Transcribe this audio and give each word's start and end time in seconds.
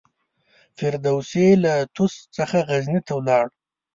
فردوسي 0.77 1.47
له 1.63 1.73
طوس 1.95 2.13
څخه 2.37 2.57
غزني 2.69 3.01
ته 3.07 3.13
ولاړ. 3.19 3.45